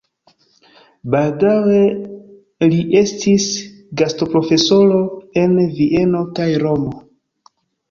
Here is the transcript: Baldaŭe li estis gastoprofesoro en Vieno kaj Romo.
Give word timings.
Baldaŭe 1.15 1.81
li 2.71 2.79
estis 3.03 3.45
gastoprofesoro 4.03 5.05
en 5.45 5.57
Vieno 5.79 6.25
kaj 6.41 6.51
Romo. 6.67 6.99